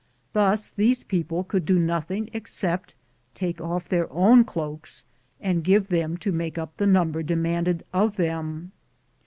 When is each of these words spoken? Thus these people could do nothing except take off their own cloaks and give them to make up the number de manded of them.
Thus 0.33 0.67
these 0.71 1.03
people 1.03 1.43
could 1.43 1.63
do 1.63 1.77
nothing 1.77 2.31
except 2.33 2.95
take 3.35 3.61
off 3.61 3.87
their 3.87 4.11
own 4.11 4.43
cloaks 4.45 5.05
and 5.39 5.63
give 5.63 5.89
them 5.89 6.17
to 6.25 6.31
make 6.31 6.57
up 6.57 6.75
the 6.77 6.87
number 6.87 7.21
de 7.21 7.35
manded 7.35 7.83
of 7.93 8.15
them. 8.15 8.71